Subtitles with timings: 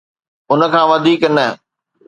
[0.51, 1.45] ان کان وڌيڪ نه.